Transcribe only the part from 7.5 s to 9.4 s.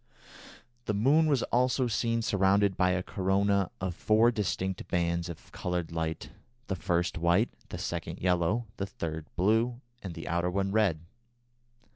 the second yellow, the third